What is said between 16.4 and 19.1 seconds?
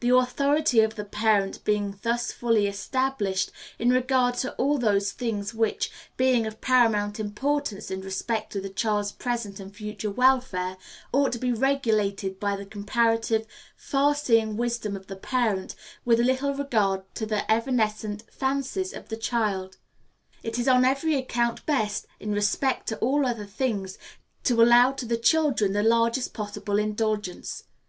regard to the evanescent fancies of